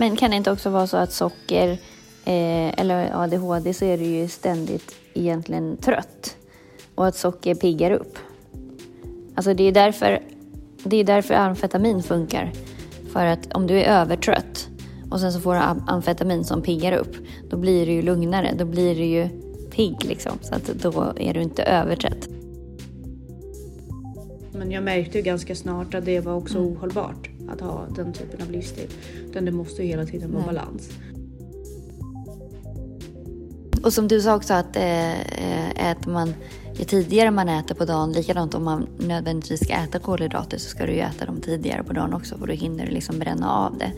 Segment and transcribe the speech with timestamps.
[0.00, 1.68] Men kan det inte också vara så att socker
[2.24, 6.36] eh, eller ADHD så är du ju ständigt egentligen trött
[6.94, 8.18] och att socker piggar upp.
[9.34, 10.22] Alltså det är därför,
[10.84, 12.52] det är därför amfetamin funkar.
[13.12, 14.68] För att om du är övertrött
[15.10, 17.16] och sen så får du amfetamin som piggar upp,
[17.50, 18.54] då blir du ju lugnare.
[18.58, 19.28] Då blir du ju
[19.70, 20.32] pigg liksom.
[20.40, 22.28] Så att då är du inte övertrött.
[24.52, 26.72] Men jag märkte ju ganska snart att det var också mm.
[26.72, 28.88] ohållbart att ha den typen av livsstil.
[29.30, 30.54] Utan det måste ju hela tiden vara Nej.
[30.54, 30.90] balans.
[33.84, 36.34] Och som du sa också att äh, äter man
[36.74, 40.86] ju tidigare man äter på dagen, likadant om man nödvändigtvis ska äta kolhydrater så ska
[40.86, 43.78] du ju äta dem tidigare på dagen också för då hinner du liksom bränna av
[43.78, 43.92] det.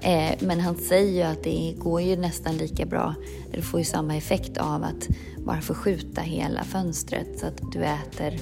[0.00, 3.14] Eh, men han säger ju att det går ju nästan lika bra,
[3.52, 8.40] du får ju samma effekt av att bara förskjuta hela fönstret så att du äter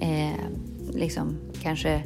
[0.00, 0.36] eh,
[0.92, 2.02] liksom kanske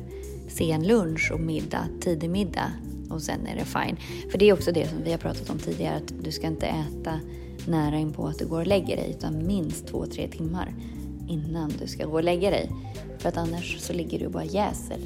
[0.59, 2.73] sen lunch och middag, tidig middag
[3.11, 3.97] och sen är det fine.
[4.31, 6.67] För det är också det som vi har pratat om tidigare att du ska inte
[6.67, 7.21] äta
[7.67, 10.75] nära in på att du går och lägger dig utan minst två, tre timmar
[11.29, 12.71] innan du ska gå och lägga dig.
[13.19, 14.99] För att annars så ligger du bara jäser.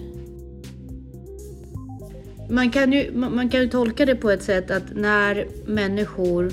[2.50, 6.52] Man kan, ju, man kan ju tolka det på ett sätt att när människor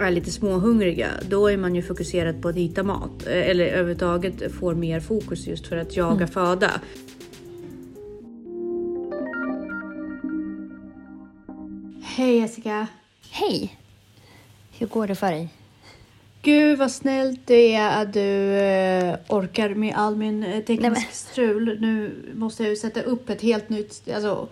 [0.00, 3.26] är lite småhungriga, då är man ju fokuserad på att hitta mat.
[3.26, 6.28] Eller överhuvudtaget får mer fokus just för att jaga mm.
[6.28, 6.70] föda.
[12.16, 12.86] Hej Jessica!
[13.30, 13.76] Hej!
[14.78, 15.48] Hur går det för dig?
[16.42, 21.80] Gud vad snällt det är att du eh, orkar med all min eh, teknisk strul.
[21.80, 24.08] Nu måste jag ju sätta upp ett helt nytt...
[24.14, 24.48] Alltså,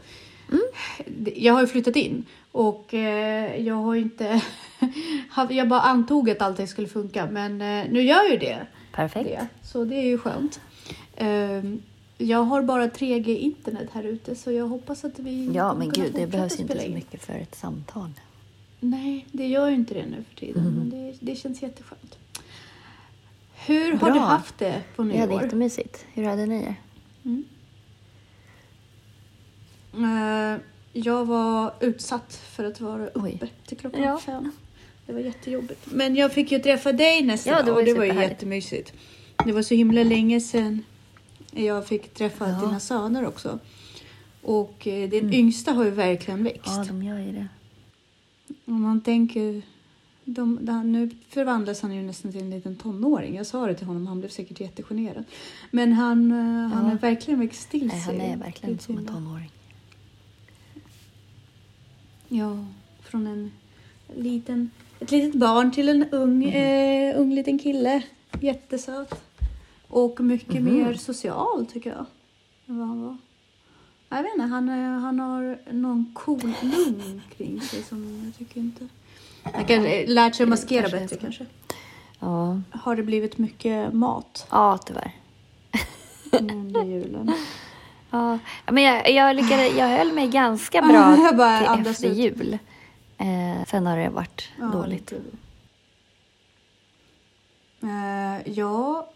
[0.49, 0.63] mm.
[1.37, 4.41] Jag har ju flyttat in och eh, jag har inte...
[5.51, 7.59] jag bara antog att allting skulle funka men
[7.93, 8.67] nu gör ju det.
[8.93, 9.29] Perfekt.
[9.29, 10.61] Det, så det är ju skönt.
[12.19, 16.13] Jag har bara 3G internet här ute så jag hoppas att vi Ja men gud,
[16.15, 18.11] det behövs inte så mycket för ett samtal.
[18.81, 20.75] Nej, det gör ju inte det nu för tiden, mm.
[20.75, 22.19] men det, det känns jätteskönt.
[23.67, 24.09] Hur Bra.
[24.09, 25.17] har du haft det på nyår?
[25.17, 26.07] Jag hade jättemysigt.
[26.13, 26.75] Hur hade ni det?
[27.25, 27.45] Mm.
[29.95, 30.61] Uh,
[30.93, 33.53] jag var utsatt för att vara uppe Oj.
[33.67, 34.19] till klockan ja.
[34.19, 34.51] fem.
[35.07, 35.87] Det var jättejobbigt.
[35.93, 38.93] Men jag fick ju träffa dig nästa ja, dag och det var ju jättemysigt.
[39.45, 40.83] Det var så himla länge sedan
[41.55, 42.61] jag fick träffa ja.
[42.61, 43.59] dina söner också.
[44.43, 45.33] Och eh, den mm.
[45.33, 46.67] yngsta har ju verkligen växt.
[46.67, 47.49] Ja, de gör ju det.
[48.65, 49.63] Om man tänker...
[50.27, 53.37] De, de, nu förvandlas han ju nästan till en liten tonåring.
[53.37, 55.25] Jag sa det till honom, han blev säkert jättegenerad.
[55.71, 56.77] Men han, eh, ja.
[56.77, 58.01] han är verkligen växt till sig.
[58.01, 59.51] Han är verkligen som en tonåring.
[62.29, 62.65] Ja,
[63.03, 63.53] från en
[64.17, 64.71] liten,
[65.01, 67.15] ett litet barn till en ung, mm.
[67.15, 68.03] eh, ung liten kille.
[68.41, 69.15] Jättesöt.
[69.95, 70.75] Och mycket mm.
[70.75, 72.07] mer social tycker jag.
[72.69, 73.17] Än vad han var.
[74.09, 74.69] Jag vet inte, han,
[75.03, 78.89] han har någon cool lugn kring sig som jag tycker inte...
[79.43, 81.47] Han kan lärt sig att maskera bättre kanske.
[82.21, 82.61] Ja.
[82.71, 84.47] Har det blivit mycket mat?
[84.51, 85.13] Ja, tyvärr.
[86.31, 87.33] Under julen.
[88.11, 88.39] Ja,
[88.71, 91.17] men jag, jag, lyckades, jag höll mig ganska bra
[91.77, 92.17] till efter ut.
[92.17, 92.59] jul.
[93.19, 95.13] Eh, sen har det varit ja, dåligt.
[97.83, 99.11] Uh, ja,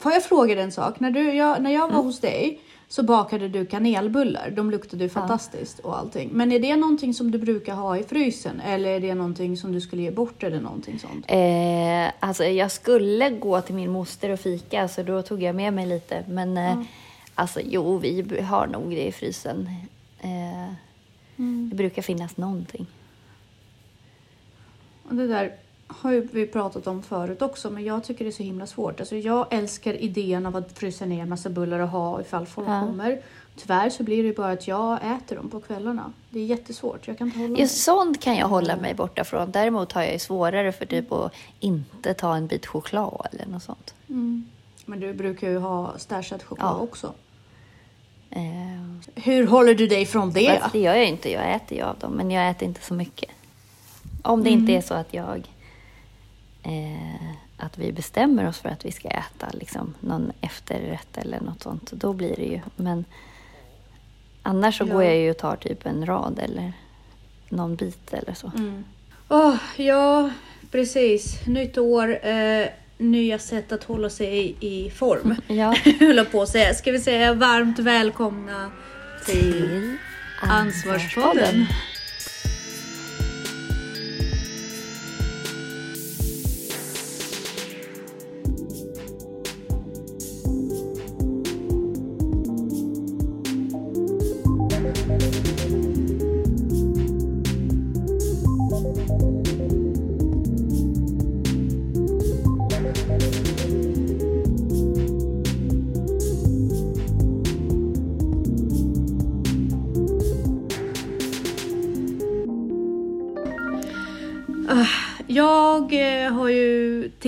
[0.00, 1.00] får jag fråga dig en sak?
[1.00, 2.04] När, du, jag, när jag var mm.
[2.04, 4.50] hos dig så bakade du kanelbullar.
[4.50, 6.30] De luktade ju fantastiskt och allting.
[6.32, 9.72] Men är det någonting som du brukar ha i frysen eller är det någonting som
[9.72, 11.24] du skulle ge bort eller någonting sånt?
[11.28, 15.72] Eh, alltså jag skulle gå till min moster och fika så då tog jag med
[15.72, 16.24] mig lite.
[16.28, 16.84] Men eh, mm.
[17.34, 19.68] alltså jo, vi har nog det i frysen.
[20.20, 20.72] Eh,
[21.36, 21.68] mm.
[21.70, 22.86] Det brukar finnas någonting.
[25.08, 25.52] Och det där
[25.88, 29.00] har ju vi pratat om förut också, men jag tycker det är så himla svårt.
[29.00, 32.80] Alltså jag älskar idén av att frysa ner massa bullar och ha ifall folk ja.
[32.80, 33.22] kommer.
[33.56, 36.12] Tyvärr så blir det ju bara att jag äter dem på kvällarna.
[36.30, 37.08] Det är jättesvårt.
[37.08, 37.60] Jag kan inte hålla mig.
[37.60, 39.50] Ja, sånt kan jag hålla mig borta från.
[39.50, 43.62] Däremot har jag ju svårare för typ att inte ta en bit choklad eller något
[43.62, 43.94] sånt.
[44.08, 44.46] Mm.
[44.86, 46.82] Men du brukar ju ha stashat choklad ja.
[46.82, 47.14] också.
[48.30, 48.42] Eh.
[49.14, 50.58] Hur håller du dig från det?
[50.60, 51.32] Fast det gör jag inte.
[51.32, 53.30] Jag äter ju av dem, men jag äter inte så mycket.
[54.22, 54.60] Om det mm.
[54.60, 55.48] inte är så att jag
[56.62, 61.62] eh, att vi bestämmer oss för att vi ska äta liksom, någon efterrätt eller något
[61.62, 62.60] sånt, då blir det ju.
[62.76, 63.04] Men
[64.42, 64.92] annars så ja.
[64.92, 66.72] går jag ju och tar typ en rad eller
[67.48, 68.52] någon bit eller så.
[68.56, 68.84] Mm.
[69.28, 70.30] Oh, ja,
[70.70, 71.46] precis.
[71.46, 72.68] Nytt år, eh,
[72.98, 75.34] nya sätt att hålla sig i form.
[75.46, 75.74] Ja.
[76.00, 76.74] Höll på att säga.
[76.74, 78.70] Ska vi säga varmt välkomna
[79.26, 79.98] till, till
[80.40, 81.66] Ansvarspodden.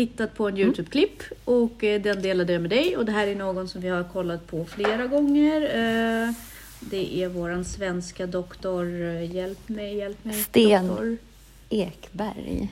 [0.06, 3.34] Tittat på en Youtube-klipp och eh, den delade jag med dig och det här är
[3.34, 5.62] någon som vi har kollat på flera gånger.
[5.62, 6.34] Eh,
[6.80, 10.34] det är våran svenska doktor, eh, hjälp mig, hjälp mig.
[10.34, 10.86] Sten.
[10.86, 11.16] Doktor.
[11.70, 12.68] Ekberg.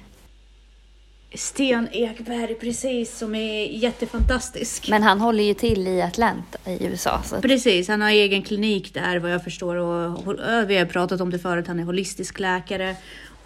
[1.34, 4.88] Sten Ekberg, precis, som är jättefantastisk.
[4.88, 7.22] Men han håller ju till i Atlanta i USA.
[7.24, 10.34] Så Precis, han har egen klinik där vad jag förstår och och
[10.70, 12.96] vi har pratat om det förut, han är holistisk läkare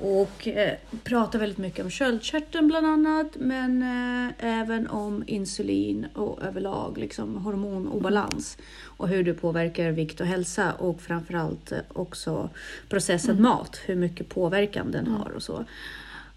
[0.02, 6.42] och eh, pratar väldigt mycket om sköldkörteln bland annat men eh, även om insulin och
[6.42, 12.50] överlag liksom hormonobalans och hur det påverkar vikt och hälsa och framförallt eh, också
[12.88, 15.64] processad mat, hur mycket påverkan den har och så.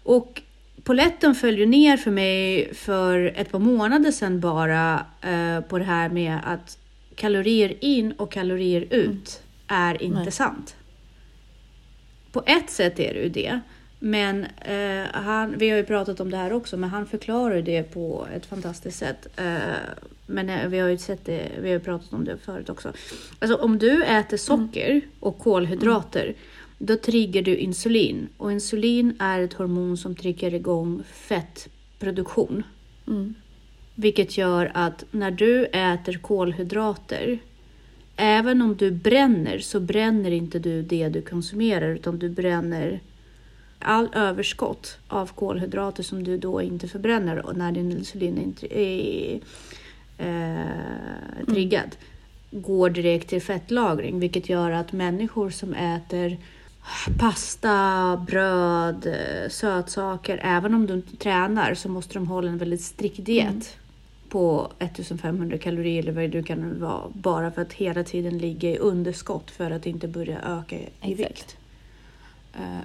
[0.02, 0.42] Och
[0.82, 5.84] Poletten föll ju ner för mig för ett par månader sedan bara eh, på det
[5.84, 6.78] här med att
[7.14, 10.32] kalorier in och kalorier ut är inte Nej.
[10.32, 10.76] sant.
[12.36, 13.60] På ett sätt är det ju det.
[13.98, 17.82] Men eh, han, vi har ju pratat om det här också, men han förklarar det
[17.82, 19.26] på ett fantastiskt sätt.
[19.36, 19.54] Eh,
[20.26, 22.92] men eh, vi har ju sett det, vi har pratat om det förut också.
[23.38, 26.34] Alltså om du äter socker och kolhydrater,
[26.78, 28.28] då triggar du insulin.
[28.36, 32.62] Och insulin är ett hormon som triggar igång fettproduktion.
[33.06, 33.34] mm,
[33.94, 37.38] Vilket gör att när du äter kolhydrater,
[38.16, 43.00] även om du bränner så bränner inte du det du konsumerar utan du bränner
[43.78, 49.40] all överskott av kolhydrater som du då inte förbränner och när din insulin är
[50.18, 51.96] eh, triggad
[52.50, 56.36] går direkt till fettlagring vilket gör att människor som äter
[57.18, 63.24] pasta, bröd, eh, sötsaker, även om de tränar så måste de hålla en väldigt strikt
[63.26, 63.76] diet
[64.28, 68.78] på 1500 kalorier eller vad det kan vara bara för att hela tiden ligga i
[68.78, 71.18] underskott för att inte börja öka i Exakt.
[71.30, 71.56] vikt.
[72.54, 72.78] Eh,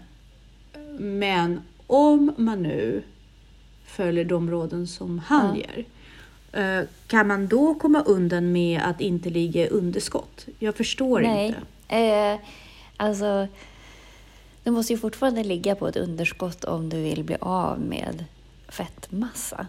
[0.99, 3.03] Men om man nu
[3.85, 5.65] följer de råden som han Ja.
[5.75, 5.85] ger
[6.79, 10.45] eh, kan man då komma undan med att inte ligga i underskott?
[10.59, 11.47] Jag förstår nej.
[11.47, 11.59] inte.
[11.95, 12.39] Eh,
[12.97, 13.47] alltså,
[14.63, 18.25] du måste ju fortfarande ligga på ett underskott om du vill bli av med
[18.69, 19.65] fettmassa.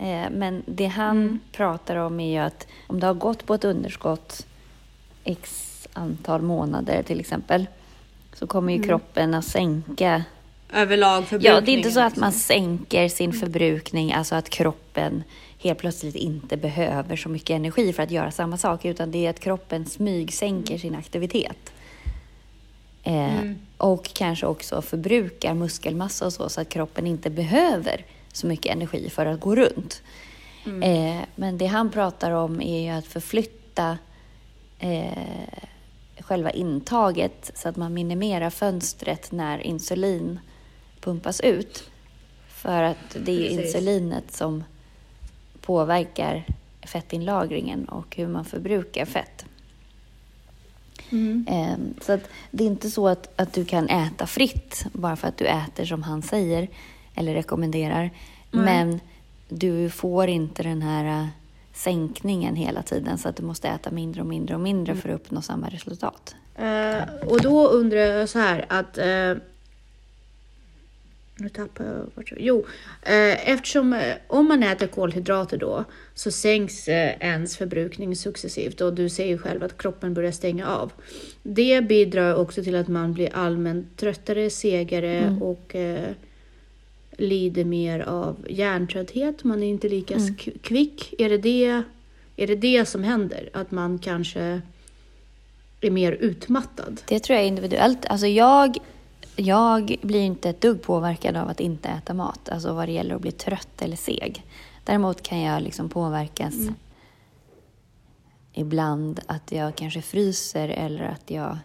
[0.00, 1.40] Eh, men det han Mm.
[1.52, 4.46] pratar om är ju att om du har gått på ett underskott
[5.24, 7.66] x antal månader till exempel
[8.34, 8.88] så kommer ju Mm.
[8.88, 10.24] kroppen att sänka
[10.72, 11.54] Överlag förbrukningen.
[11.54, 12.40] Ja, det är inte så att man liksom.
[12.56, 15.22] sänker sin förbrukning, alltså att kroppen
[15.58, 19.30] helt plötsligt inte behöver så mycket energi för att göra samma sak, utan det är
[19.30, 21.72] att kroppen smygsänker sin aktivitet.
[23.02, 23.58] Eh, Mm.
[23.76, 29.10] Och kanske också förbrukar muskelmassa och så, så att kroppen inte behöver så mycket energi
[29.10, 30.02] för att gå runt.
[30.66, 30.82] Mm.
[30.82, 33.98] Eh, men det han pratar om är ju att förflytta
[34.78, 35.12] eh,
[36.18, 40.40] själva intaget så att man minimerar fönstret när insulin
[41.00, 41.90] pumpas ut.
[42.48, 43.74] För att det är Precis.
[43.74, 44.64] insulinet som
[45.60, 46.44] påverkar
[46.86, 49.44] fettinlagringen och hur man förbrukar fett.
[51.10, 51.46] Mm.
[51.48, 52.20] Ehm, Så att
[52.50, 55.84] det är inte så att, att du kan äta fritt bara för att du äter
[55.84, 56.68] som han säger
[57.20, 58.10] eller rekommenderar.
[58.50, 58.64] Nej.
[58.64, 59.00] Men
[59.48, 61.28] du får inte den här äh,
[61.74, 65.14] sänkningen hela tiden så att du måste äta mindre och mindre och mindre för att
[65.14, 66.34] uppnå samma resultat.
[66.56, 68.98] Eh, och då undrar jag så här att...
[68.98, 69.34] eh,
[71.36, 72.40] nu tappar jag jag...
[72.40, 72.66] Jo,
[73.02, 75.84] eh, eftersom om man äter kolhydrater då
[76.14, 80.92] så sänks ens förbrukning successivt och du ser ju själv att kroppen börjar stänga av.
[81.42, 85.42] Det bidrar också till att man blir allmänt tröttare, segare Mm.
[85.42, 85.76] och
[87.20, 89.44] lider mer av hjärntrötthet.
[89.44, 90.34] Man är inte lika Mm.
[90.62, 91.14] kvick.
[91.18, 91.82] Är det det,
[92.36, 93.50] är det det som händer?
[93.52, 94.60] Att man kanske
[95.80, 97.00] är mer utmattad?
[97.08, 98.06] Det tror jag är individuellt.
[98.06, 98.76] Alltså jag,
[99.36, 103.14] jag blir inte ett dugg påverkad av att inte äta mat, alltså vad det gäller
[103.14, 104.44] att bli trött eller seg.
[104.84, 106.74] Däremot kan jag liksom påverkas Mm.
[108.52, 111.58] ibland att jag kanske fryser eller att jag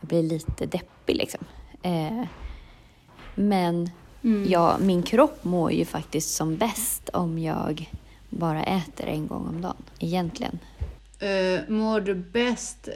[0.00, 1.16] blir lite deppig.
[1.16, 1.44] Liksom.
[1.82, 2.24] Eh,
[3.34, 3.90] men
[4.24, 4.50] Mm.
[4.50, 7.90] ja, min kropp mår ju faktiskt som bäst om jag
[8.28, 10.58] bara äter en gång om dagen, egentligen.
[11.18, 12.94] Eh, mår du bäst eh,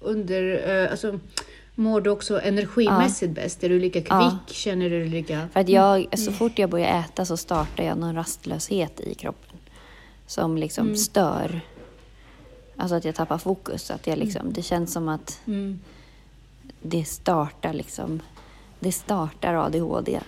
[0.00, 1.18] under, eh, alltså
[1.74, 3.64] mår du också energimässigt bäst?
[3.64, 4.10] Är du lika kvick?
[4.10, 4.38] Ja.
[4.46, 5.48] Känner du dig lika?
[5.52, 9.56] För att jag, så fort jag börjar äta så startar jag någon rastlöshet i kroppen.
[10.26, 10.96] Som liksom Mm.
[10.96, 11.60] stör.
[12.76, 13.90] Alltså att jag tappar fokus.
[13.90, 15.80] Att jag liksom, det känns som att Mm.
[16.82, 18.20] det startar liksom,
[18.80, 20.20] det startar ADHD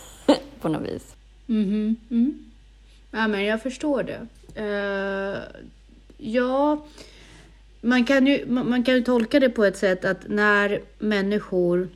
[0.60, 1.16] på något vis.
[1.46, 1.96] Mhm.
[2.10, 2.38] Mm.
[3.10, 4.26] Ja, men jag förstår det.
[4.54, 5.62] Eh,
[6.16, 6.86] ja,
[7.80, 11.88] man kan, ju, man, kan ju tolka det på ett sätt att när människor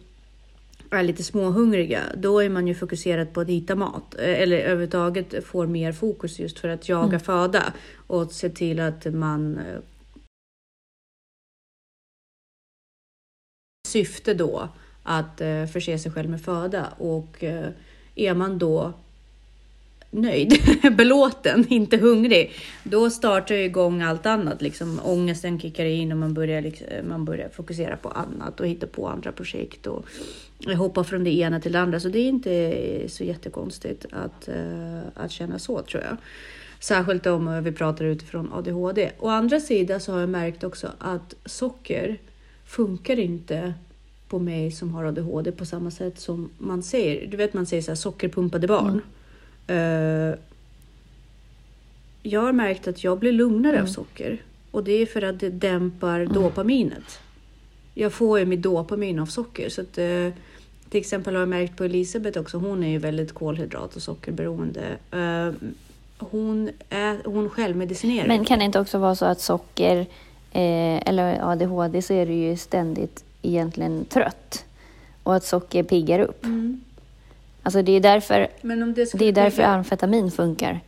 [0.91, 4.15] är lite småhungriga, då är man ju fokuserad på att hitta mat.
[4.19, 7.73] Eh, Eller överhuvudtaget får mer fokus just för att jaga föda
[8.07, 9.81] och se till att man eh,
[13.89, 14.69] syfte då
[15.11, 17.69] att eh, förse sig själv med föda och eh,
[18.15, 18.93] är man då
[20.11, 20.53] nöjd,
[20.97, 22.53] belåten, inte hungrig,
[22.83, 24.63] då startar ju igång allt annat.
[24.63, 28.67] Liksom, ångesten kickar in och man börjar, liksom, eh, man börjar fokusera på annat och
[28.67, 30.07] hitta på andra projekt och
[30.69, 32.01] eh, hoppa från det ena till det andra.
[32.01, 36.17] Så det är inte så jättekonstigt att, eh, att känna så tror jag.
[36.81, 39.11] Särskilt om vi pratar utifrån ADHD.
[39.19, 42.19] Å andra sidan så har jag märkt också att socker
[42.65, 43.75] funkar inte
[44.31, 47.27] på mig som har ADHD på samma sätt som man säger.
[47.27, 49.01] Du vet man säger så här sockerpumpade barn.
[49.67, 50.39] Eh,
[52.23, 55.51] jag har märkt att jag blir lugnare av socker och det är för att det
[55.51, 57.21] dämpar dopaminet.
[57.95, 60.29] Jag får ju mitt dopamin av socker så att eh,
[60.91, 62.59] till exempel har jag märkt på Elisabeth också.
[62.59, 64.97] Hon är ju väldigt kolhydrat och sockerberoende.
[65.11, 65.69] Eh,
[66.19, 68.29] hon, är, hon självmedicinerar.
[68.29, 69.97] Men kan det inte också vara så att socker
[70.53, 74.65] eh, eller ADHD så är du ju ständigt egentligen trött
[75.23, 76.45] och att socker piggar upp.
[76.45, 76.81] Mm.
[77.63, 80.81] Alltså det är därför det, Det är därför amfetamin funkar.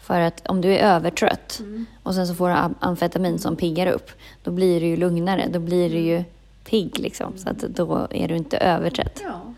[0.00, 1.86] För att om du är övertrött Mm.
[2.02, 4.10] och sen så får du am- amfetamin som piggar upp,
[4.42, 5.46] då blir du ju lugnare.
[5.50, 6.24] Då blir du ju
[6.64, 7.38] pigg liksom.
[7.38, 9.20] Så att då är du inte övertrött.
[9.24, 9.54] Ja.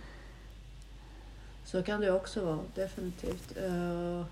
[1.65, 3.57] Så kan det också vara, definitivt.
[3.57, 4.25] Eh,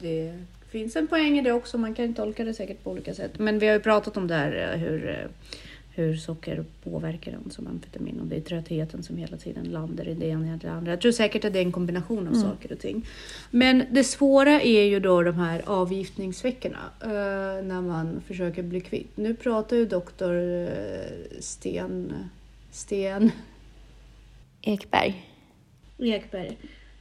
[0.00, 0.38] Det
[0.70, 3.30] finns en poäng i det också, man kan tolka det säkert på olika sätt.
[3.38, 5.30] Men vi har ju pratat om det här eh, hur, eh,
[5.94, 10.14] hur socker påverkar en som amfetamin och det är tröttheten som hela tiden landar i
[10.14, 10.92] det ena eller det andra.
[10.92, 13.06] Jag tror säkert att det är en kombination av saker och ting.
[13.50, 19.16] Men det svåra är ju då de här avgiftningsveckorna eh, när man försöker bli kvitt.
[19.16, 20.68] Nu pratar ju doktor eh,
[21.40, 22.12] Sten,
[22.70, 23.30] Sten
[24.62, 25.28] Ekberg.
[25.98, 26.58] Ekberg.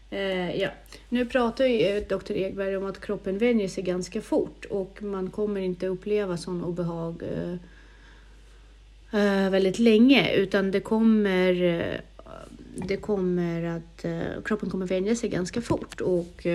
[0.10, 0.70] Eh, ja.
[1.10, 5.32] Nu pratar ju eh, doktor Ekberg om att kroppen vänjer sig ganska fort och man
[5.32, 7.58] kommer inte uppleva sån obehag eh, eh,
[9.14, 12.00] Eh, väldigt länge utan det kommer, eh,
[12.88, 16.48] det kommer att eh, kroppen kommer vänja sig ganska fort och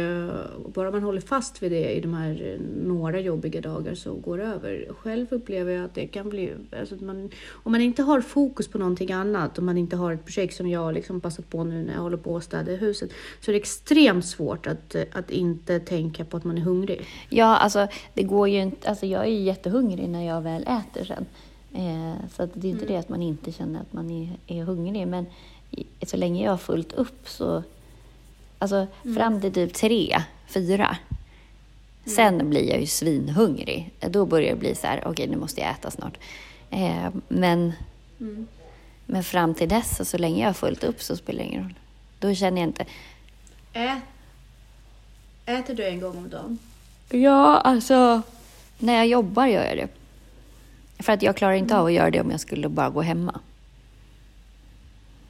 [0.75, 4.45] bara man håller fast vid det i de här några jobbiga dagar så går det
[4.45, 4.89] över.
[4.99, 8.69] Själv upplever jag att det kan bli, alltså att man, om man inte har fokus
[8.69, 11.65] på någonting annat, om man inte har ett projekt som jag har liksom passat på
[11.65, 13.11] nu när jag håller på att städa huset,
[13.41, 17.07] så är det extremt svårt att, att inte tänka på att man är hungrig.
[17.29, 18.89] Ja, alltså det går ju inte.
[18.89, 21.27] Alltså jag är ju jättehungrig när jag väl äter sen.
[21.75, 24.63] Eh, så att det är inte det att man inte känner att man är, är
[24.65, 25.07] hungrig.
[25.07, 25.27] Men
[26.03, 27.63] så länge jag har fullt upp så...
[28.59, 30.97] Alltså fram till typ tre, fyra.
[32.07, 33.91] Sen blir jag ju svinhungrig.
[34.01, 36.19] Då börjar det bli så här, okej nu måste jag äta snart.
[36.71, 37.73] Eh, men,
[39.07, 41.75] men fram till dess, så länge jag har fullt upp så spelar det ingen roll.
[42.19, 42.85] Då känner jag inte...
[43.73, 44.01] Ä-
[45.47, 46.59] äter du en gång om dagen?
[47.11, 48.23] Ja, alltså...
[48.79, 49.89] När jag jobbar gör jag det.
[50.99, 53.41] För att jag klarar inte av att göra det om jag skulle bara gå hemma.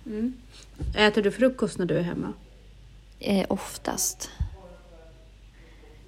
[0.06, 0.32] Mm.
[0.94, 2.32] Äter du frukost när du är hemma?
[3.20, 4.30] Eh, oftast.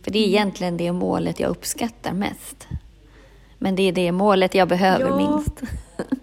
[0.03, 2.69] För det är egentligen det målet jag uppskattar mest.
[3.59, 5.17] Men det är det målet jag behöver Ja.
[5.17, 5.63] minst.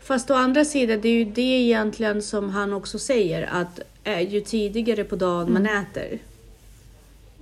[0.00, 4.20] Fast å andra sidan, det är ju det egentligen som han också säger att eh,
[4.34, 6.18] ju tidigare på dagen man äter,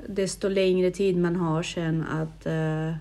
[0.06, 2.94] desto längre tid man har sen att, eh,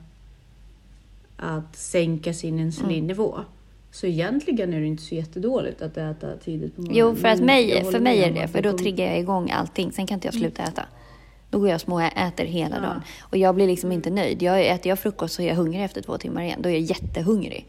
[1.37, 3.39] att sänka sin insulinnivå.
[3.91, 6.99] Så egentligen är det inte så jättedåligt att äta tidigt på morgonen.
[6.99, 9.91] Jo, för, att mig, för mig är det för då kommer- triggar jag igång allting.
[9.91, 10.85] Sen kan inte jag sluta äta.
[11.49, 12.81] Då går jag och småäter hela Ja.
[12.81, 13.01] dagen.
[13.21, 14.41] Och jag blir liksom inte nöjd.
[14.41, 16.59] Jag äter jag frukost så är jag hungrig efter två timmar igen.
[16.61, 17.67] Då är jag jättehungrig.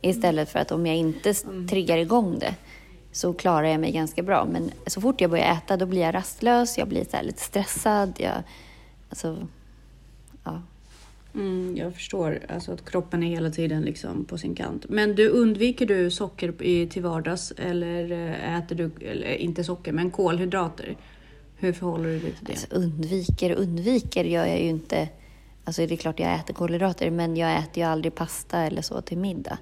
[0.00, 1.34] Istället för att om jag inte
[1.70, 2.54] triggar igång det
[3.12, 4.44] så klarar jag mig ganska bra.
[4.52, 8.12] Men så fort jag börjar äta då blir jag rastlös, jag blir så lite stressad.
[8.18, 8.34] Jag,
[9.08, 9.36] alltså,
[10.44, 10.62] ja.
[11.38, 14.86] Mm, jag förstår alltså att kroppen är hela tiden liksom på sin kant.
[14.88, 19.92] Men du undviker du socker i, till vardags eller eh, äter du, eller inte socker,
[19.92, 20.96] men kolhydrater?
[21.56, 22.52] Hur förhåller du dig till det?
[22.52, 25.08] Alltså, undviker och undviker gör jag ju inte.
[25.64, 29.00] Alltså det är klart jag äter kolhydrater men jag äter ju aldrig pasta eller så
[29.00, 29.58] till middag.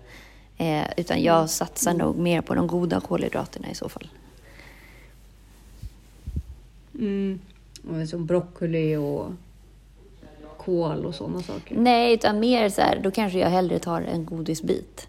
[0.57, 4.09] Eh, utan jag satsar nog mer på de goda kolhydraterna i så fall.
[6.99, 7.41] Mm.
[7.89, 9.33] Och Som broccoli och
[10.67, 11.77] kål och sådana saker.
[11.77, 15.09] Nej, utan mer så här, då kanske jag hellre tar en godisbit.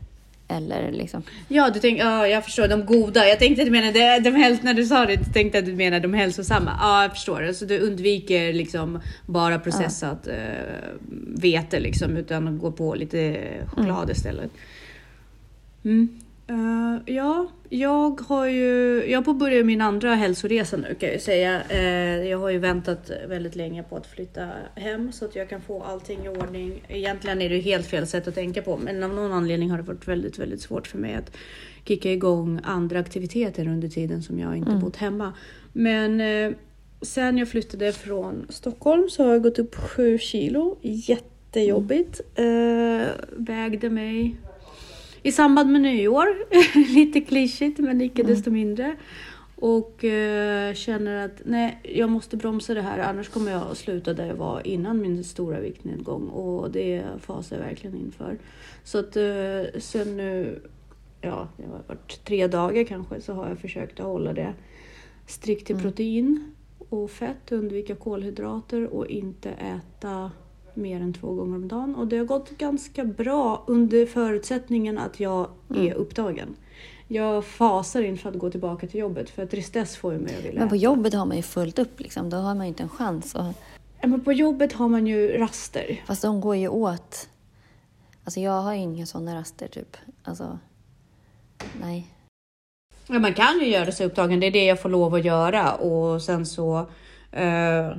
[0.49, 1.23] Eller liksom.
[1.47, 2.67] Ja, du tänk, ja, jag förstår.
[2.67, 3.27] De goda.
[3.27, 5.75] Jag tänkte att du menade, de, häls- när du sa det, jag tänkte att du
[5.75, 6.71] menade de hälsosamma.
[6.81, 7.43] Ja, jag förstår.
[7.43, 10.33] Alltså, du undviker liksom bara processat eh,
[11.35, 13.37] vete liksom, utan går på lite
[13.75, 14.51] choklad istället.
[15.85, 16.19] Mm.
[16.51, 19.03] Uh, ja, jag har ju...
[19.07, 21.61] Jag påbörjar min andra hälsoresa nu kan jag ju säga.
[21.71, 25.61] Uh, jag har ju väntat väldigt länge på att flytta hem så att jag kan
[25.61, 26.83] få allting i ordning.
[26.87, 29.83] Egentligen är det helt fel sätt att tänka på, men av någon anledning har det
[29.83, 31.37] varit väldigt, väldigt svårt för mig att
[31.85, 34.83] kicka igång andra aktiviteter under tiden som jag inte mm.
[34.83, 35.33] bott hemma.
[35.73, 36.53] Men uh,
[37.01, 40.77] sen jag flyttade från Stockholm så har jag gått upp sju kilo.
[40.81, 42.21] Jättejobbigt.
[42.35, 43.07] Mm.
[43.37, 44.35] vägde mig
[45.27, 46.27] i samband med nyår.
[46.93, 48.33] Lite klyschigt men icke mm.
[48.33, 48.95] desto mindre.
[49.55, 54.13] Och eh, känner att nej, jag måste bromsa det här annars kommer jag att sluta
[54.13, 58.37] där jag var innan min stora viktnedgång och det fasar jag verkligen inför.
[58.83, 60.61] Så att eh, sen nu,
[61.21, 64.53] ja, det har varit tre dagar kanske, så har jag försökt att hålla det
[65.25, 65.83] strikt till mm.
[65.83, 66.53] protein
[66.89, 70.31] och fett, undvika kolhydrater och inte äta
[70.77, 75.19] mer än två gånger om dagen och det har gått ganska bra under förutsättningen att
[75.19, 75.87] jag mm.
[75.87, 76.55] är upptagen.
[77.07, 80.59] Jag fasar inför att gå tillbaka till jobbet för tristess får ju mig att vilja
[80.59, 80.83] Men på äta.
[80.83, 83.35] jobbet har man ju fullt upp liksom, då har man ju inte en chans.
[83.35, 83.55] Att...
[84.03, 86.03] Men på jobbet har man ju raster.
[86.07, 87.29] Fast de går ju åt.
[88.23, 89.97] Alltså jag har ju inga sådana raster typ.
[90.23, 90.59] Alltså,
[91.81, 92.07] nej.
[93.07, 95.73] Ja, man kan ju göra sig upptagen, det är det jag får lov att göra
[95.73, 96.79] och sen så
[97.33, 97.97] uh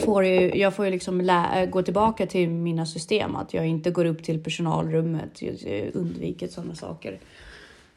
[0.00, 3.90] får ju, jag får ju liksom lä, gå tillbaka till mina system, att jag inte
[3.90, 7.20] går upp till personalrummet, jag undviker sådana saker.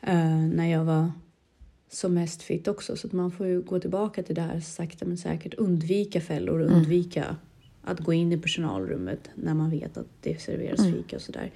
[0.08, 1.12] Uh, när jag var
[1.90, 5.06] som mest fit också, så att man får ju gå tillbaka till det här sakta
[5.06, 6.76] men säkert, undvika fällor, mm.
[6.76, 7.36] undvika
[7.84, 10.94] att gå in i personalrummet när man vet att det serveras mm.
[10.94, 11.52] fika och sådär.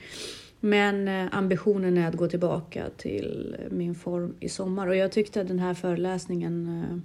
[0.60, 5.42] Men eh, ambitionen är att gå tillbaka till min form i sommar och jag tyckte
[5.42, 6.98] att den här föreläsningen eh,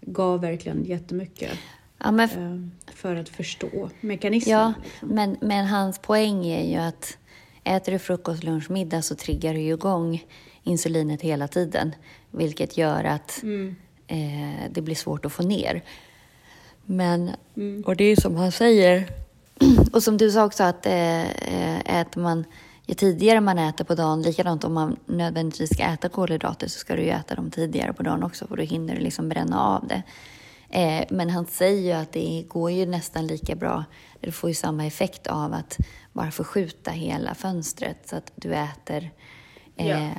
[0.00, 1.58] gav verkligen jättemycket.
[2.02, 2.28] Ja, men...
[2.28, 4.58] Eh, för att förstå mekanismen.
[4.58, 5.08] Ja, liksom.
[5.08, 7.18] men, men hans poäng är ju att
[7.64, 10.24] äter du frukost, lunch, middag så triggar du ju igång
[10.62, 11.94] insulinet hela tiden.
[12.30, 13.76] Vilket gör att mm.
[14.06, 15.82] eh, det blir svårt att få ner.
[16.84, 17.82] Men, mm.
[17.86, 19.08] och det är som han säger,
[19.92, 22.44] och som du sa också att eh, äter man
[22.86, 26.96] ju tidigare man äter på dagen, likadant om man nödvändigtvis ska äta kolhydrater så ska
[26.96, 29.86] du ju äta dem tidigare på dagen också för då hinner du liksom bränna av
[29.86, 30.02] det.
[30.72, 33.84] Eh, men han säger ju att det går ju nästan lika bra,
[34.20, 35.78] det får ju samma effekt av att
[36.12, 39.10] bara förskjuta hela fönstret så att du äter
[39.76, 40.10] eh, ja.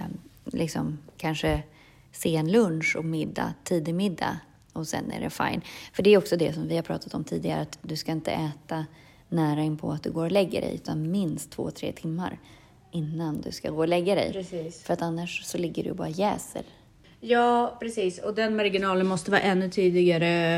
[0.45, 1.63] liksom kanske
[2.11, 4.39] sen lunch och middag, tidig middag
[4.73, 5.61] och sen är det fine.
[5.93, 8.31] För det är också det som vi har pratat om tidigare, att du ska inte
[8.31, 8.85] äta
[9.29, 12.39] nära in på att du går och lägger dig, utan minst två, tre timmar
[12.91, 14.33] innan du ska gå och lägga dig.
[14.33, 14.83] Precis.
[14.83, 16.63] För att annars så ligger du och bara jäser
[17.25, 18.19] Ja, precis.
[18.19, 20.57] Och den marginalen måste vara ännu tidigare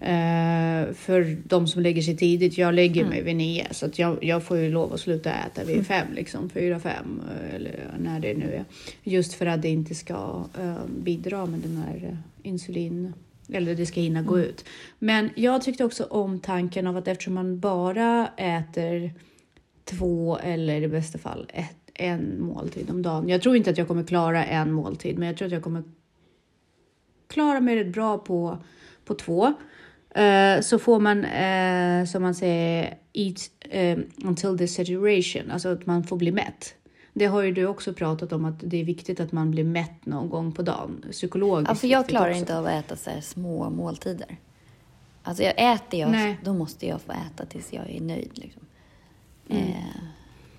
[0.00, 2.58] eh, för de som lägger sig tidigt.
[2.58, 3.10] Jag lägger mm.
[3.10, 5.84] mig vid nio så att jag, jag får ju lov att sluta äta vid mm.
[5.84, 7.22] fem, liksom fyra, fem
[7.54, 8.64] eller när det nu är.
[9.02, 13.12] Just för att det inte ska eh, bidra med den här insulin
[13.52, 14.48] eller det ska hinna gå mm.
[14.48, 14.64] ut.
[14.98, 19.12] Men jag tyckte också om tanken av att eftersom man bara äter
[19.84, 23.28] två eller i bästa fall ett en måltid om dagen.
[23.28, 25.82] Jag tror inte att jag kommer klara en måltid, men jag tror att jag kommer
[27.28, 28.58] klara mig rätt bra på,
[29.04, 29.46] på två.
[30.18, 35.86] Uh, så får man, uh, som man säger, eat uh, until the saturation, alltså att
[35.86, 36.74] man får bli mätt.
[37.12, 40.06] Det har ju du också pratat om att det är viktigt att man blir mätt
[40.06, 41.68] någon gång på dagen, psykologiskt.
[41.68, 42.38] Ja, för jag klarar också.
[42.38, 44.36] inte av att äta så små måltider.
[45.22, 46.38] Alltså jag äter jag, Nej.
[46.44, 48.30] då måste jag få äta tills jag är nöjd.
[48.34, 48.62] Liksom.
[49.48, 49.72] Mm.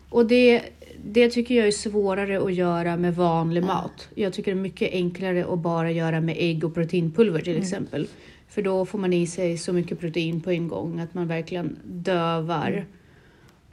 [0.10, 0.62] Och det,
[1.04, 3.76] det tycker jag är svårare att göra med vanlig mm.
[3.76, 4.08] mat.
[4.16, 7.64] Jag tycker det är mycket enklare att bara göra med ägg och proteinpulver till mm.
[7.64, 8.08] exempel.
[8.48, 11.78] För då får man i sig så mycket protein på en gång att man verkligen
[11.84, 12.86] dövar,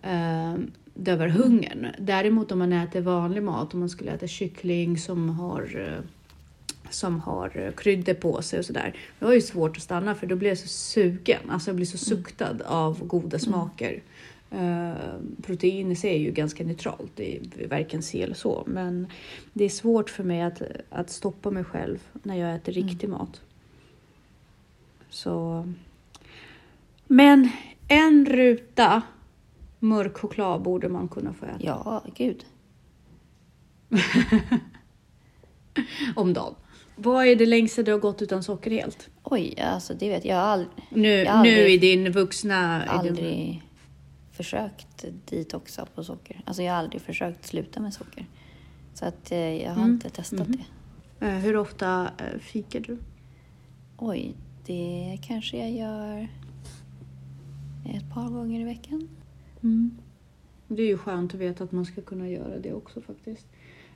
[0.02, 0.54] mm.
[0.54, 0.60] eh,
[0.94, 1.86] dövar hungern.
[1.98, 6.02] Däremot om man äter vanlig mat, om man skulle äta kyckling som har
[6.90, 8.94] som har kryddor på sig och sådär.
[9.18, 11.86] Det var ju svårt att stanna för då blir jag så sugen, alltså jag blir
[11.86, 12.22] så mm.
[12.22, 13.40] suktad av goda mm.
[13.40, 14.02] smaker.
[14.52, 14.94] Uh,
[15.42, 18.64] protein i sig är ju ganska neutralt, det är varken si eller så.
[18.66, 19.06] Men
[19.52, 22.88] det är svårt för mig att, att stoppa mig själv när jag äter mm.
[22.88, 23.40] riktig mat.
[25.08, 25.66] Så...
[27.06, 27.48] Men
[27.88, 29.02] en ruta
[29.78, 31.56] mörk choklad borde man kunna få äta.
[31.58, 32.44] Ja, gud.
[36.16, 36.54] Om dagen.
[36.96, 39.08] Vad är det längsta du har gått utan socker helt?
[39.22, 40.68] Oj, alltså det vet jag aldrig.
[40.90, 42.84] Nu, jag aldrig, nu i din vuxna...
[42.84, 43.65] Aldrig
[44.36, 46.40] försökt detoxa på socker.
[46.44, 48.26] Alltså jag har aldrig försökt sluta med socker.
[48.94, 49.94] Så att eh, jag har mm.
[49.94, 50.58] inte testat mm.
[51.18, 51.26] det.
[51.26, 52.98] Eh, hur ofta eh, fikar du?
[53.96, 54.34] Oj,
[54.66, 56.28] det kanske jag gör
[57.84, 59.08] ett par gånger i veckan.
[59.62, 59.98] Mm.
[60.68, 63.46] Det är ju skönt att veta att man ska kunna göra det också faktiskt.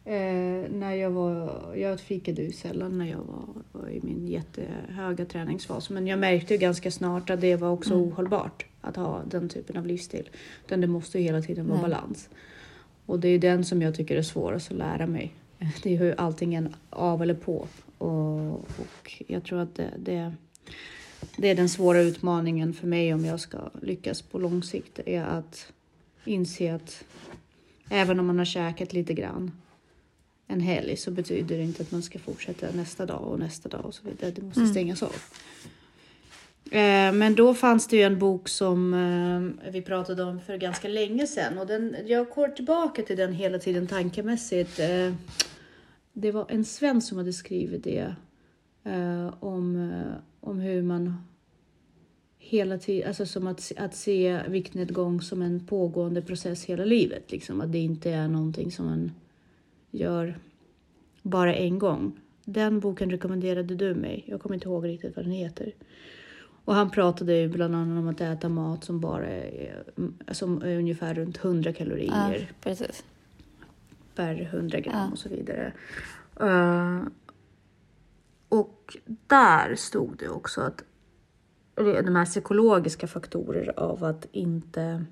[0.04, 5.24] Eh, när jag var, jag fikade ju sällan när jag var, var, i min jättehöga
[5.24, 5.90] träningsfas.
[5.90, 8.06] Men jag märkte ju ganska snart att det var också mm.
[8.06, 10.30] ohållbart att ha den typen av livsstil.
[10.66, 11.90] Utan det måste ju hela tiden vara Nej.
[11.90, 12.28] balans.
[13.06, 15.34] Och det är den som jag tycker är svårast att lära mig.
[15.82, 17.66] Det är ju allting en av eller på.
[17.98, 20.34] Och, och jag tror att det, det,
[21.36, 25.00] det är den svåra utmaningen för mig om jag ska lyckas på lång sikt.
[25.06, 25.72] är att
[26.24, 27.04] inse att
[27.90, 29.52] även om man har käkat lite grann
[30.50, 33.86] en helg så betyder det inte att man ska fortsätta nästa dag och nästa dag
[33.86, 34.30] och så vidare.
[34.30, 34.72] Det måste mm.
[34.72, 35.14] stängas av.
[36.70, 40.88] Eh, men då fanns det ju en bok som eh, vi pratade om för ganska
[40.88, 44.78] länge sedan och den, jag går tillbaka till den hela tiden tankemässigt.
[44.78, 45.14] Eh,
[46.12, 48.14] det var en svensk som hade skrivit det
[49.40, 49.92] om,
[50.40, 51.16] om hur man
[52.38, 57.32] hela tiden, alltså som att, att se viktnedgång som en pågående process hela livet.
[57.32, 57.60] Liksom.
[57.60, 59.12] Att det inte är någonting som man
[59.90, 60.38] gör
[61.22, 62.20] bara en gång.
[62.44, 64.24] Den boken rekommenderade du mig.
[64.28, 65.72] Jag kommer inte ihåg riktigt vad den heter.
[66.64, 69.84] Och han pratade ju bland annat om att äta mat som bara är,
[70.32, 72.38] som är ungefär runt 100 kalorier.
[72.40, 73.04] Ja, precis.
[74.14, 75.08] Per 100 gram ja.
[75.12, 75.72] och så vidare.
[76.40, 77.02] Uh,
[78.48, 80.84] och där stod det också att
[81.74, 85.04] de här psykologiska faktorer av att inte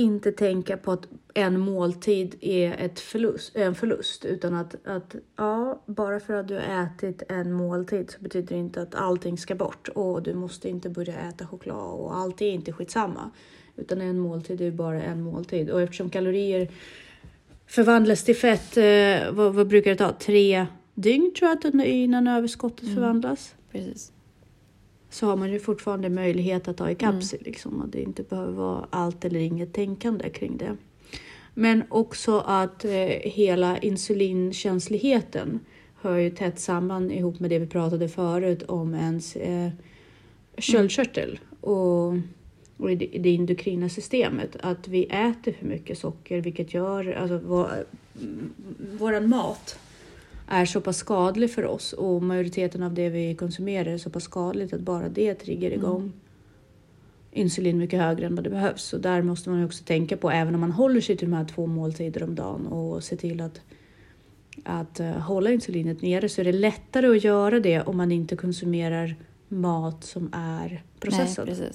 [0.00, 5.82] inte tänka på att en måltid är ett förlust, en förlust utan att, att ja,
[5.86, 9.54] bara för att du har ätit en måltid så betyder det inte att allting ska
[9.54, 13.30] bort och du måste inte börja äta choklad och allt är inte skitsamma.
[13.76, 16.70] Utan en måltid är bara en måltid och eftersom kalorier
[17.66, 20.12] förvandlas till fett, eh, vad, vad, brukar det ta?
[20.12, 22.94] Tre dygn tror jag att innan överskottet mm.
[22.94, 23.54] förvandlas.
[23.72, 24.12] Precis
[25.10, 27.22] så har man ju fortfarande möjlighet att ta ikapp mm.
[27.22, 27.38] sig.
[27.44, 30.76] Liksom, och det inte behöver vara allt eller inget tänkande kring det.
[31.54, 32.90] Men också att eh,
[33.22, 35.60] hela insulinkänsligheten
[36.00, 39.70] hör ju tätt samman ihop med det vi pratade förut om ens eh,
[40.58, 42.06] köldkörtel och,
[42.76, 44.56] och det, det endokrina systemet.
[44.60, 47.68] Att vi äter för mycket socker vilket gör alltså vår,
[48.98, 49.78] våran mat
[50.50, 54.24] är så pass skadlig för oss och majoriteten av det vi konsumerar är så pass
[54.24, 56.12] skadligt att bara det triggar igång mm.
[57.32, 58.82] insulin mycket högre än vad det behövs.
[58.82, 61.36] Så där måste man ju också tänka på, även om man håller sig till de
[61.36, 63.60] här två måltider om dagen och se till att,
[64.64, 68.36] att uh, hålla insulinet nere så är det lättare att göra det om man inte
[68.36, 69.16] konsumerar
[69.48, 71.48] mat som är processad.
[71.48, 71.70] Nej,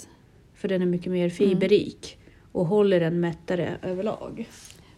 [0.55, 2.49] för den är mycket mer fiberrik mm.
[2.51, 4.47] och håller en mättare överlag.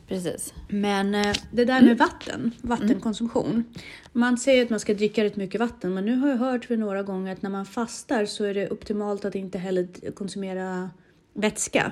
[0.08, 0.54] Precis.
[0.68, 1.98] Men eh, det där med mm.
[1.98, 3.52] vatten, vattenkonsumtion.
[3.52, 3.64] Mm.
[4.12, 6.78] Man säger att man ska dricka rätt mycket vatten, men nu har jag hört för
[6.78, 10.90] några gånger att när man fastar så är det optimalt att inte heller konsumera
[11.34, 11.92] vätska.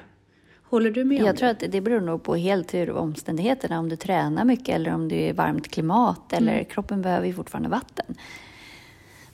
[0.63, 3.89] Håller du med Jag om tror att det beror nog på helt hur omständigheterna, om
[3.89, 6.65] du tränar mycket eller om det är varmt klimat eller mm.
[6.65, 8.15] kroppen behöver ju fortfarande vatten.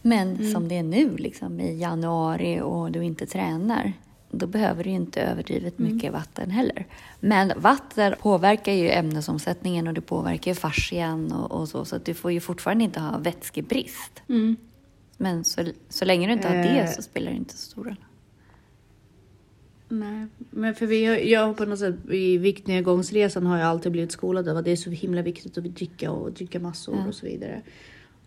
[0.01, 0.51] Men mm.
[0.51, 3.93] som det är nu liksom, i januari och du inte tränar,
[4.31, 5.93] då behöver du inte överdrivet mm.
[5.93, 6.19] mycket mm.
[6.21, 6.87] vatten heller.
[7.19, 12.13] Men vatten påverkar ju ämnesomsättningen och det påverkar fascian och, och så, så att du
[12.13, 14.23] får ju fortfarande inte ha vätskebrist.
[14.27, 14.55] Mm.
[15.17, 17.95] Men så, så länge du inte har det så spelar det inte så stor roll.
[19.89, 24.49] Nej, men för vi, jag på något sätt i viktnedgångsresan har jag alltid blivit skolad
[24.49, 27.07] av att det är så himla viktigt att dricka och dricka massor mm.
[27.07, 27.61] och så vidare.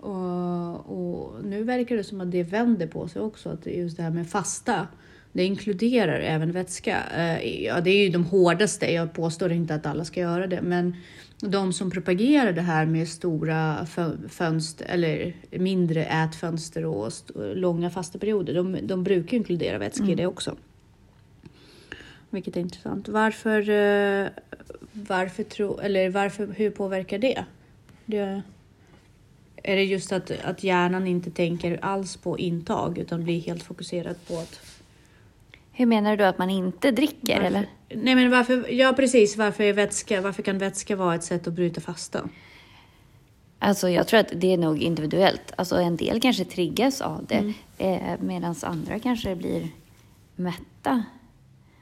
[0.01, 4.03] Och, och, nu verkar det som att det vänder på sig också, att just det
[4.03, 4.89] här med fasta
[5.35, 7.03] det inkluderar även vätska.
[7.17, 8.93] Eh, ja, det är ju de hårdaste.
[8.93, 10.97] Jag påstår inte att alla ska göra det, men
[11.41, 13.87] de som propagerar det här med stora
[14.29, 20.13] fönster eller mindre ätfönster och långa fasta perioder, de, de brukar inkludera vätska mm.
[20.13, 20.57] i det också.
[22.31, 23.09] Vilket är intressant.
[23.09, 24.29] Varför, eh,
[24.93, 27.45] varför tro, eller varför, hur påverkar det?
[28.07, 28.43] det
[29.63, 34.17] är det just att, att hjärnan inte tänker alls på intag utan blir helt fokuserad
[34.29, 34.61] på att
[35.75, 37.47] hur menar du att man inte dricker varför?
[37.47, 37.67] eller?
[37.95, 41.55] Nej men varför, ja precis, varför, är vätska, varför kan vätska vara ett sätt att
[41.55, 42.29] bryta fasta?
[43.59, 45.53] Alltså jag tror att det är nog individuellt.
[45.57, 47.55] Alltså en del kanske triggas av det mm.
[47.79, 49.69] eh, medan andra kanske blir
[50.37, 51.05] mätta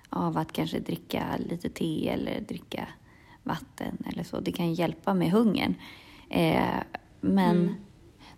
[0.08, 2.88] av att kanske dricka lite te eller dricka
[3.42, 4.40] vatten eller så.
[4.40, 5.74] Det kan hjälpa med hungern.
[6.30, 6.80] Eh,
[7.20, 7.74] men mm.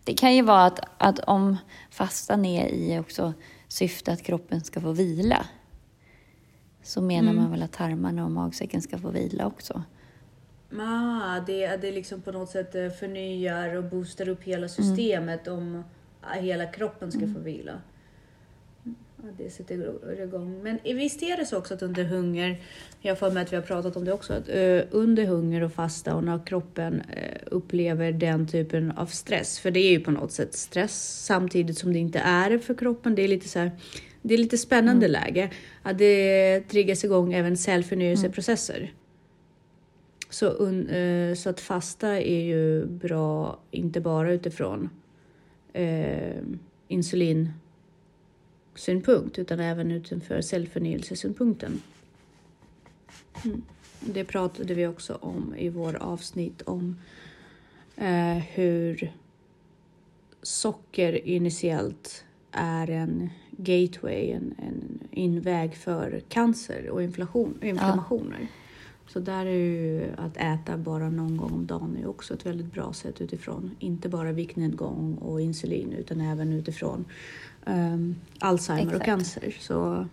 [0.05, 1.57] det kan ju vara att, att om
[1.91, 3.33] fastan är i också
[3.75, 5.47] syfte att kroppen ska få vila
[6.83, 7.43] så menar mm.
[7.43, 9.83] man väl att tarmarna och magsäcken ska få vila också.
[10.79, 15.59] Ah, det, det liksom på något sätt eh, förnyar och boostar upp hela systemet mm.
[15.59, 15.85] om
[16.41, 17.35] hela kroppen ska mm.
[17.35, 17.81] få vila.
[19.29, 20.63] Att det sätter igång.
[20.63, 22.61] Men visst är det så också att under hunger,
[23.01, 25.73] jag för mig att vi har pratat om det också, att uh, under hunger och
[25.73, 27.03] fasta och när kroppen uh,
[27.47, 31.93] upplever den typen av stress, för det är ju på något sätt stress samtidigt som
[31.93, 33.15] det inte är det för kroppen.
[33.15, 33.71] Det är lite så här,
[34.23, 35.23] det är lite spännande mm.
[35.23, 35.51] läge
[35.83, 38.77] att det triggas igång även cellförnyelseprocesser.
[38.77, 38.91] Mm.
[40.31, 44.91] Så, uh, så att fasta är ju bra, inte bara utifrån
[46.89, 47.51] insulin
[48.79, 51.83] synpunkt utan även utanför cellförnyelsesynpunkten.
[53.45, 53.63] Mm.
[54.01, 56.97] Det pratade vi också om i vår avsnitt om
[57.97, 59.13] eh, hur
[60.43, 68.39] socker initiellt är en gateway, en, en inväg för cancer och inflation, inflammationer.
[68.41, 68.47] Ja.
[69.07, 72.73] Så där är ju att äta bara någon gång om dagen är också ett väldigt
[72.73, 77.05] bra sätt utifrån inte bara viktnedgång och insulin utan även utifrån
[77.67, 79.01] um, Alzheimer Exakt.
[79.01, 79.57] och cancer.
[79.61, 80.07] Så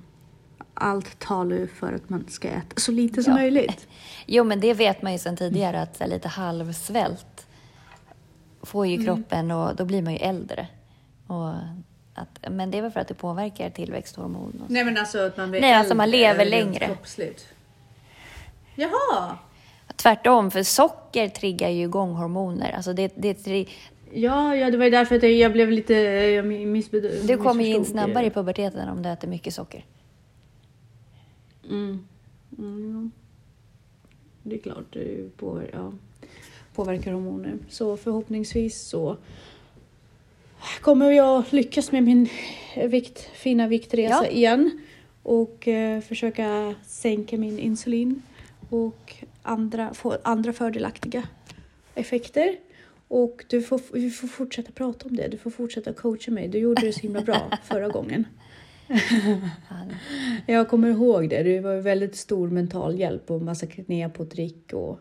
[0.73, 3.87] allt talar ju för att man ska äta så lite som möjligt.
[4.25, 7.47] Jo, men det vet man ju sedan tidigare att lite halvsvält
[8.61, 9.05] får ju mm.
[9.05, 10.67] kroppen och då blir man ju äldre.
[11.27, 11.53] Och
[12.13, 14.63] att, men det är väl för att det påverkar tillväxthormon?
[14.67, 16.85] Nej, men alltså att man blir Nej, äldre, alltså man lever längre.
[16.85, 17.47] Kroppsligt.
[18.75, 19.37] Jaha!
[19.95, 22.71] Tvärtom, för socker triggar ju igång hormoner.
[22.71, 23.65] Alltså det, det,
[24.13, 27.27] Ja, ja, det var ju därför att jag blev lite jag missbedömd.
[27.27, 29.85] Du kommer ju in snabbare i puberteten om du äter mycket socker.
[31.69, 32.07] Mm.
[32.57, 33.11] Mm,
[34.43, 35.91] Det är klart, det påverkar, ja,
[36.75, 37.57] påverkar hormoner.
[37.69, 39.17] Så förhoppningsvis så
[40.81, 42.29] kommer jag lyckas med min
[42.87, 44.27] vikt, fina viktresa ja.
[44.27, 44.81] igen
[45.23, 48.21] och eh, försöka sänka min insulin
[48.69, 51.23] och andra, få andra fördelaktiga
[51.95, 52.57] effekter.
[53.11, 55.27] Och du får, vi får fortsätta prata om det.
[55.27, 56.47] Du får fortsätta coacha mig.
[56.47, 58.27] Du gjorde det så himla bra förra gången.
[60.45, 61.43] jag kommer ihåg det.
[61.43, 64.99] Det var väldigt stor mental hjälp och massa knep och trick och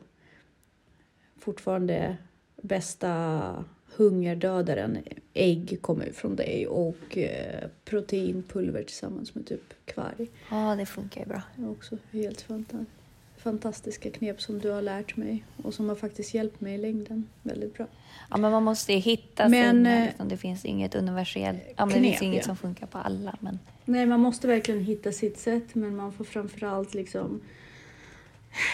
[1.39, 2.17] fortfarande
[2.63, 3.65] bästa
[3.97, 4.99] hungerdödaren.
[5.35, 10.31] Ägg kommer från dig och eh, proteinpulver tillsammans med typ kvarg.
[10.51, 11.43] Ja, det funkar ju bra.
[11.57, 13.00] Det är också helt fantastiskt
[13.41, 17.29] fantastiska knep som du har lärt mig och som har faktiskt hjälpt mig i längden
[17.43, 17.87] väldigt bra.
[18.31, 21.85] Ja, men man måste ju hitta men, sina, eh, liksom, det finns inget universellt, ja,
[21.85, 22.43] knep, det finns inget ja.
[22.43, 23.37] som funkar på alla.
[23.41, 23.59] Men...
[23.85, 27.41] Nej, man måste verkligen hitta sitt sätt, men man får framförallt liksom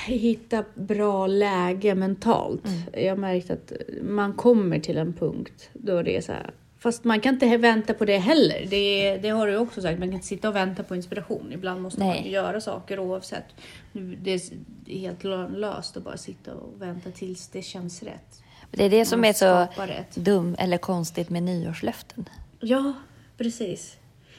[0.06, 2.66] hitta bra läge mentalt.
[2.66, 3.04] Mm.
[3.04, 6.50] Jag har märkt att man kommer till en punkt då det är så här,
[6.86, 8.66] Fast man kan inte vänta på det heller.
[8.70, 11.52] Det, det har du också sagt, man kan inte sitta och vänta på inspiration.
[11.52, 12.20] Ibland måste Nej.
[12.20, 13.44] man göra saker oavsett.
[13.92, 14.40] Det är
[14.98, 15.24] helt
[15.56, 18.42] löst att bara sitta och vänta tills det känns rätt.
[18.70, 19.66] Det är det som är så
[20.14, 22.28] dumt eller konstigt med nyårslöften.
[22.60, 22.92] Ja,
[23.36, 23.96] precis.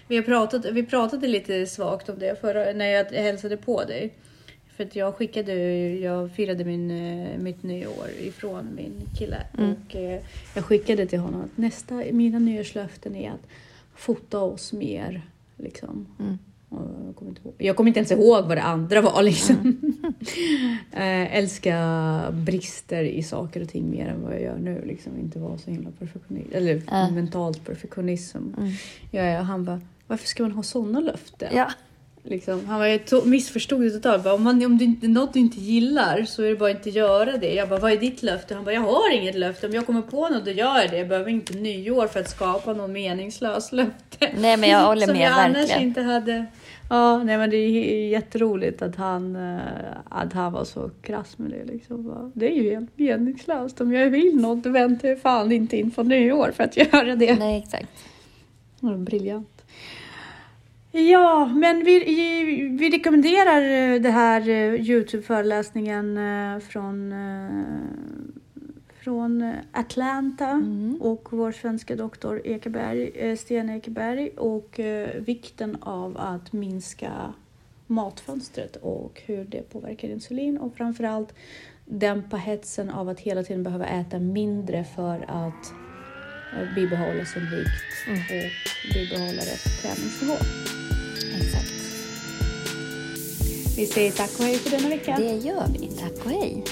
[0.08, 4.14] Vi, har pratat, vi pratade lite svagt om det förra, när jag hälsade på dig.
[4.78, 5.54] För att jag skickade,
[5.96, 9.72] jag firade min, eh, mitt nyår ifrån min kille mm.
[9.72, 10.22] och eh,
[10.56, 13.48] jag skickade till honom att nästa, mina nyårslöften är att
[13.96, 15.22] fota oss mer.
[15.56, 16.08] Liksom.
[16.20, 16.38] Mm.
[17.06, 19.24] Jag, kommer inte ihåg, jag kommer inte ens ihåg vad det andra var.
[19.24, 19.56] Liksom.
[19.56, 20.78] Mm.
[20.92, 24.84] äh, älska brister i saker och ting mer än vad jag gör nu.
[24.86, 25.20] Liksom.
[25.20, 27.12] Inte vara så himla perfektionist, eller äh.
[27.12, 28.38] mentalt perfektionism.
[28.38, 28.72] Mm.
[29.12, 31.50] Ja, han bara, varför ska man ha sådana löften?
[31.56, 31.72] Ja.
[32.30, 34.24] Liksom, han var ju missförstod det totalt.
[34.24, 36.90] Bara, om, man, om det inte något du inte gillar så är det bara inte
[36.90, 37.54] göra det.
[37.54, 38.56] Jag bara, vad är ditt löfte?
[38.56, 39.68] Han bara, jag har inget löfte.
[39.68, 40.98] Om jag kommer på något då gör jag det.
[40.98, 44.30] Jag behöver inte nyår för att skapa någon meningslös löfte.
[44.38, 45.56] Nej, men jag håller med Som jag verkligen.
[45.72, 46.46] annars inte hade.
[46.90, 49.60] Ja, nej, men det är jätteroligt att han, eh,
[50.10, 51.66] att han var så krass med det.
[51.74, 52.32] Liksom.
[52.36, 53.82] Det är ju helt meningslöst.
[53.82, 57.16] Om jag vill något då väntar jag fan inte in på nyår för att göra
[57.16, 57.40] det.
[57.40, 57.88] Nej, exakt.
[58.98, 59.57] Briljant.
[60.98, 62.00] Ja, men vi,
[62.80, 67.14] vi rekommenderar eh, det här eh, Youtube-föreläsningen eh, från,
[69.04, 70.98] från Atlanta mm.
[71.02, 74.80] och vår svenska doktor Ekeberg, Sten Ekeberg och
[75.20, 77.34] vikten av att minska
[77.88, 81.34] matfönstret och hur det påverkar insulin och framförallt
[81.86, 85.74] dämpa hetsen av att hela tiden behöva äta mindre för att
[86.76, 88.20] bibehålla sin vikt mm.
[88.20, 90.77] och bibehålla rätt träningsnivå.
[91.42, 91.72] Exakt.
[93.78, 95.16] Vi säger tack och hej för denna vecka.
[95.18, 95.88] Det gör vi.
[95.88, 96.64] Tack och hej.